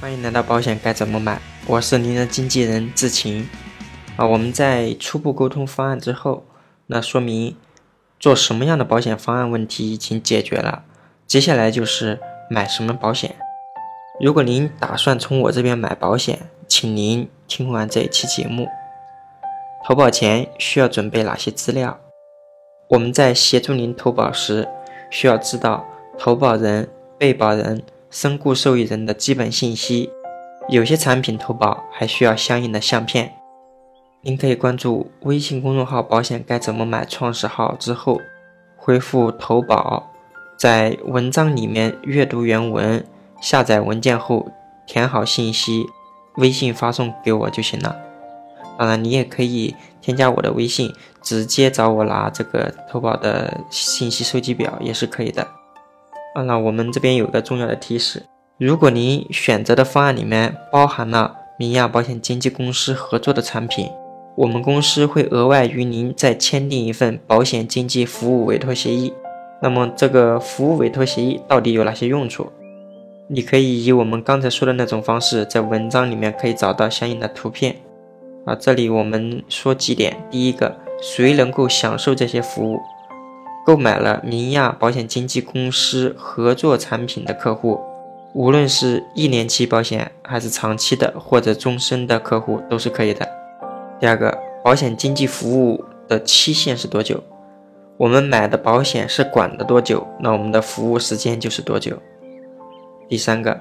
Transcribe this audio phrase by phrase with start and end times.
[0.00, 1.40] 欢迎来到保险该怎么买？
[1.66, 3.48] 我是您的经纪人志晴。
[4.16, 6.44] 啊，我们在初步沟通方案之后，
[6.86, 7.56] 那说明
[8.18, 10.84] 做什么样的保险方案问题已经解决了。
[11.26, 12.20] 接下来就是
[12.50, 13.34] 买什么保险。
[14.20, 16.38] 如果您打算从我这边买保险，
[16.68, 18.68] 请您听完这一期节目。
[19.86, 21.98] 投保前需要准备哪些资料？
[22.90, 24.68] 我们在协助您投保时，
[25.10, 25.86] 需要知道
[26.18, 26.88] 投保人、
[27.18, 27.82] 被保人、
[28.14, 30.08] 身故受益人的基本信息。
[30.68, 33.34] 有些产品投保还需要相应的相片。
[34.20, 38.20] 您可以关注微信公众号“保险该怎么买”创始号之后，
[38.76, 40.12] 回复“投保”，
[40.56, 43.04] 在文章里面阅读原文，
[43.40, 44.46] 下载文件后
[44.86, 45.84] 填好信息，
[46.36, 47.96] 微信发送给我就行了。
[48.78, 55.44] 当然，你也可以添加我的微信，直接找我拿这个投保的信息收集表也是可以的。
[56.34, 58.24] 啊，那我们这边有个重要的提示：
[58.58, 63.88] 如果您选择的方案里面包含了明亚保险经纪公司合作的产品，
[64.36, 69.12] 我们公司会额外与您再签订一份保险经纪服务委托协议。
[69.62, 72.48] 那么，这个服务委托协议到底有哪些用处？
[73.28, 77.76] 你可以以我们刚才说的那种方式，在文章里面可以找到相应的图片。
[78.44, 80.16] 啊，这里我们说几点。
[80.30, 82.80] 第一个，谁能够享受这些服务？
[83.64, 87.80] 购买了明亚保险经纪公司合作产品的客户，
[88.34, 93.26] 无论是一年期保险还是长期的或者终身的客户都是可以的。
[93.98, 97.22] 第二个，保险经纪服务的期限是多久？
[97.96, 101.96] 我们买的保险是管的多久，那我们的服务时间就是多久。
[103.08, 103.60] 第三个，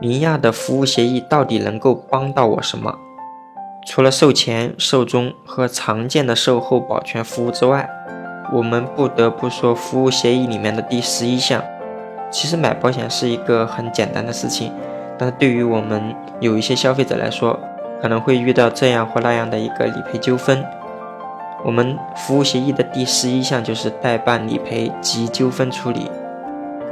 [0.00, 2.96] 明亚的服务协议到底能够帮到我什么？
[3.86, 7.90] 除了售前、售中和常见的售后保全服务之外，
[8.52, 11.62] 我们不得不说服务协议里面的第十一项。
[12.30, 14.72] 其实买保险是一个很简单的事情，
[15.16, 17.58] 但是对于我们有一些消费者来说，
[18.02, 20.64] 可能会遇到这样或那样的一个理赔纠纷。
[21.64, 26.10] 我们服务协议的第十一项就是代办理赔及纠纷处理，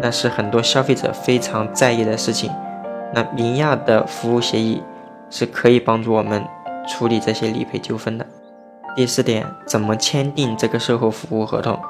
[0.00, 2.50] 那是很多消费者非常在意的事情。
[3.12, 4.83] 那明亚的服务协议
[5.31, 6.45] 是可以帮助我们。
[6.87, 8.27] 处理这些理赔纠纷的。
[8.97, 11.81] 第四点，怎么签订这个售后服务合同？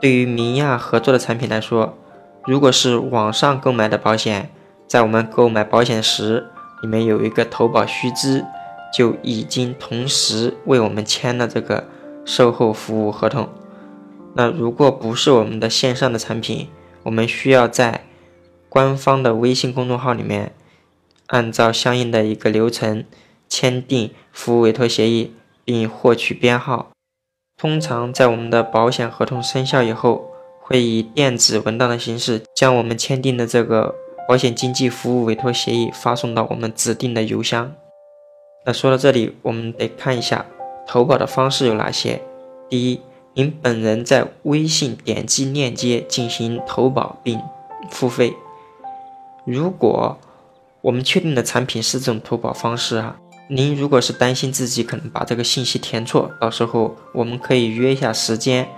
[0.00, 1.98] 对于明亚合作的产品来说，
[2.46, 4.50] 如果是网上购买的保险，
[4.86, 6.46] 在我们购买保险时，
[6.82, 8.46] 里面有一个投保须知，
[8.96, 11.86] 就已经同时为我们签了这个
[12.24, 13.48] 售后服务合同。
[14.34, 16.68] 那如果不是我们的线上的产品，
[17.02, 18.06] 我们需要在
[18.70, 20.52] 官方的微信公众号里面，
[21.26, 23.04] 按照相应的一个流程。
[23.50, 25.32] 签订服务委托协议
[25.68, 26.88] 并获取编号，
[27.58, 30.30] 通常在我们的保险合同生效以后，
[30.62, 33.94] 会以电子文档的形式将我们签订的这个
[34.26, 37.74] 保险经纪服务委托协议发送到我们指定的邮箱。
[38.64, 40.46] 那说到这里，我们得看一下
[40.86, 42.22] 投保的方式有哪些。
[42.70, 43.02] 第一，
[43.34, 47.38] 您本人在微信点击链接进行投保并
[47.90, 48.32] 付费。
[49.44, 50.16] 如果
[50.80, 53.18] 我们确定的产品是这种投保方式啊。
[53.50, 58.68] 您如果是担心自己可能把这个信息填错，到时候我们可以约一下时间，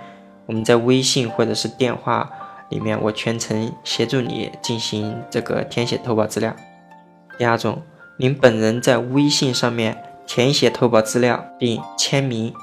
[0.45, 2.29] 我们在微信或者是电话
[2.69, 6.55] 里面，我全程协助你进行这个填写投保资料。
[7.37, 7.81] 第二种，
[8.15, 12.53] 您本人在微信上面填写投保资料并签名。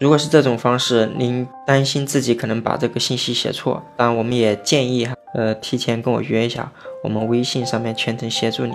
[0.00, 6.72] 如果是这种方式，您担心自己可能把这个信息写错，当然我们也建议哈，呃，提前跟我约一下，
[7.04, 8.74] 我们微信上面全程协助你。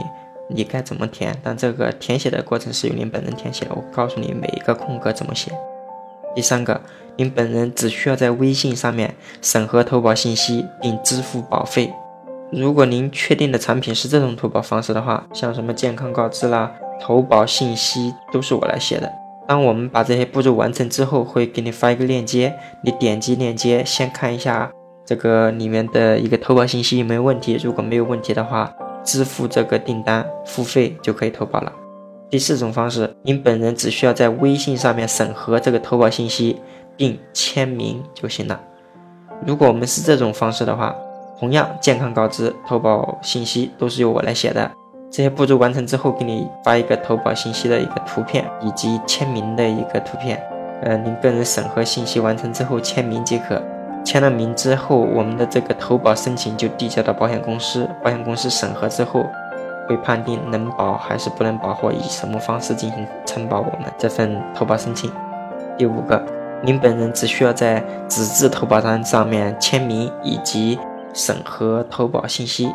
[0.54, 1.36] 你该怎么填？
[1.44, 5.52] 但这个填写的过程是由您本人填写的，我告诉你每一个空格怎么写。
[6.34, 6.80] 第三个，
[7.18, 11.94] 您本人只需要在微信上面审核投保信息并支付保费。
[12.52, 19.12] 如果您确定的产品是这种投保方式的话，像什么健康告知啦、投保信息都是我来写的。
[19.48, 24.72] 当我们把这些步骤完成之后，会给你发一个链接，你点击链接先看一下
[25.06, 28.74] 这个里面的一个投保信息有没有问题，如果没有问题的话。
[29.04, 31.72] 支付这个订单付费就可以投保了。
[32.30, 36.62] 第四种方式，您本人只需要在微信上面审核这个投保信息
[36.96, 38.60] 并签名就行了。
[39.46, 40.96] 如果我们是这种方式的话，
[41.40, 44.72] 同样健康告知、投保信息都是由我来写的。
[45.10, 50.42] 这些步骤完成之后，给你发一个投保信息的一个图片以及签名的一个图片。
[50.84, 53.62] 呃，您个人审核信息完成之后签名即可。
[54.04, 59.26] 签了名之后，我们的这个投保申请就递交到保险公司，保险公司审核之后，
[59.88, 65.12] 会判定能保还是不能保，或以什么方式进行承保我们这份投保申请。
[65.78, 66.22] 第五个，
[66.62, 70.78] 您本人只需要在纸质投保单上面签名以及
[71.14, 72.70] 审核投保信息。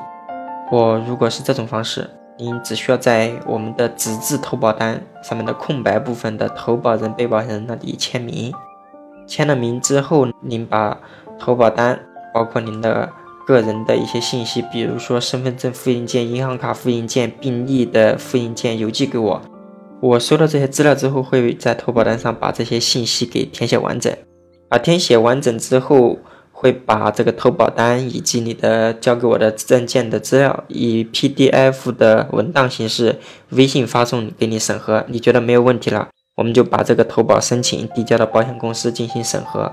[0.71, 8.53] 我如果是这种方式，您只需要在我们的纸质投保单上面的空白部分的投保人、被保险人那里签名。
[9.27, 10.99] 签了名之后，您把
[11.39, 11.99] 投保单
[12.33, 13.11] 包括您的
[13.47, 19.43] 个人的一些信息，比如说身份证复印件、银行卡复印件、病历的复印件邮寄给我。
[20.01, 24.15] 我收到这些资料之后，会在投保单上把这些信息给填写完整。
[24.69, 26.19] 把填写完整之后，
[26.53, 33.19] 会把这个投保单以及你的交给我的证件的资料以 PDF 的文档形式
[33.51, 35.05] 微信发送给你审核。
[35.09, 39.73] 你觉得没有问题了，我们就把这个投保申请递交到保险公司进行审核。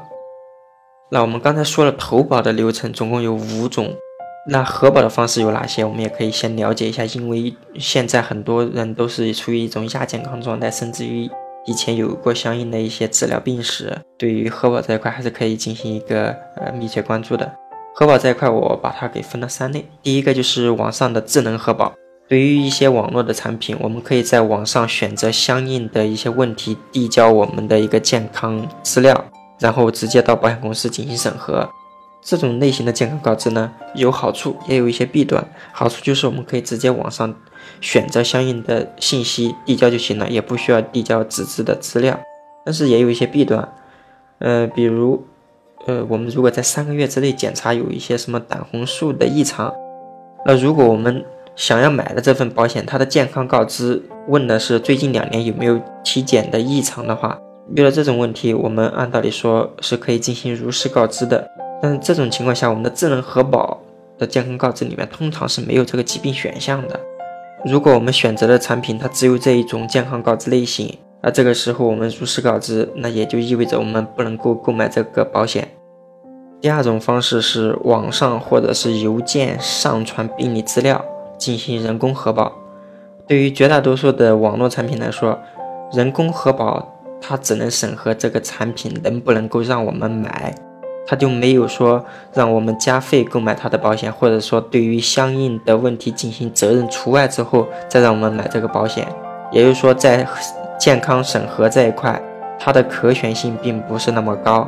[1.11, 3.93] 那我们刚才说了投保的流程，总共有五种。
[4.49, 5.85] 那核保的方式有哪些？
[5.85, 11.29] 我们也可以先了解一下，因为现在很多人都是处于一种亚健康状态，甚至于。
[11.65, 17.49] 以前有过相应的一些治疗病史，对于核保这一块还是可以进行一个呃密切关注的。
[17.95, 21.93] 核保这一块我把它给分了三类，第一个就是网上的智能核保，
[22.27, 29.25] 对于一些网络的产品，我们可以在网上选择相应的一些问题，递交我们的一个健康资料，
[29.59, 31.69] 然后直接到保险公司进行审核。
[32.21, 35.45] 这种类型的健康告知呢，有好处，也有一些弊端。
[35.73, 37.35] 好处就是我们可以直接网上
[37.81, 42.17] 选择相应的信息递交就行了，也不需要递交纸质的资料。
[42.65, 43.67] 但是也有一些弊端，
[44.39, 45.21] 呃，比如，
[45.85, 49.73] 呃，我们如果在三个月之内检查有一些什么胆红素的异常，
[50.45, 57.39] 那如果我们想要买的这份保险，它的健康告知问的是最近两年有没有体检的异常的话，
[57.75, 61.47] 遇到这种问题，我们按道理说是可以进行如实告知的。
[61.81, 63.79] 但是这种情况下，我们的智能核保
[64.17, 66.99] 的健康告知里面通常是没有这个疾病选项的。
[67.65, 75.67] 如果我们选择的产品它只有这一种健康告知类型，那这个时候我们如实告知，那也就意味着我们不能够购买这个保险。
[76.59, 81.03] 第二种方式是网上或者是邮件上传病历资料
[81.43, 82.53] 进行人工核保。
[83.27, 85.37] 对于绝大多数的网络产品来说，
[85.91, 86.87] 人工核保
[87.19, 90.55] 它只能审核这个产品能不能够让我们买。
[91.05, 99.05] 它就没有说让我们加费购买它的保险，或者说对于相应的问题进行责任除外之后再让我们买这个保险。
[99.51, 100.25] 也就是说，在
[100.79, 102.21] 健康审核这一块，
[102.57, 104.65] 它的可选性并不是那么高。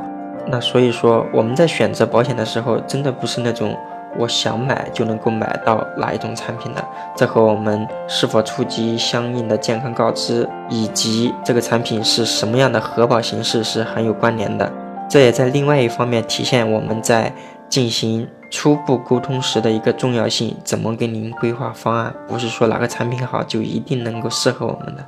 [0.47, 3.73] 那所以说，我们在选择保险的时候，真的不是那种
[4.17, 6.83] 我想买就能够买到哪一种产品的。
[7.15, 14.71] 这和我们是否触及相应的健康告知，以及这个产品是什么样的核保形式是很有关联的。
[15.09, 17.31] 这也在另外一方面体现我们在
[17.69, 20.55] 进行初步沟通时的一个重要性。
[20.63, 25.05] 怎么给您规划方案，不是说哪个产品好就一定能够适合我们的。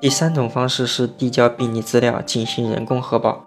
[0.00, 3.40] 第三种方式是递交病历资料进行人工核保。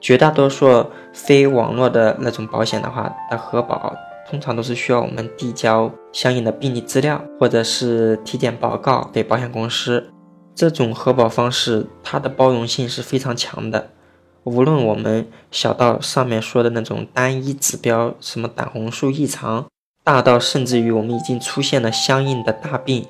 [0.00, 3.92] 绝大多数非网络的那种保险的话，的核保
[4.28, 10.10] 通常都是需要我们递交相应的病历资料或者是体检报告给保险公司。
[10.54, 13.90] 这种核保方式，它的包容性是非常强的。
[14.44, 19.66] 无论我们小到上面说的那种单一指标，什么胆红素异常，
[20.02, 23.06] 大到甚至于我们已经出现了相应的大病，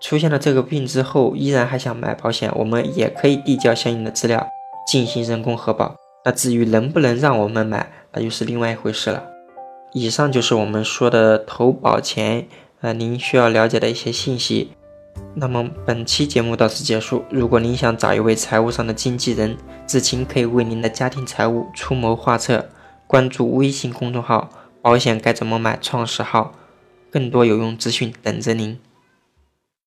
[0.00, 4.46] 出现了这个病之后，依然还想买保险，我们也可以递交相应的资料
[4.86, 5.94] 进行人工核保。
[6.24, 9.24] 那至于能不能让我们买，那又是另外一回事了。
[9.92, 12.46] 以上就是我们说的投保前，
[12.80, 14.72] 呃，您需要了解的一些信息。
[15.34, 17.24] 那么本期节目到此结束。
[17.30, 19.56] 如果您想找一位财务上的经纪人，
[19.86, 22.68] 子晴可以为您的家庭财务出谋划策。
[23.06, 26.52] 关注微信公众号“保险该怎么买”，创始号，
[27.10, 28.78] 更多有用资讯等着您。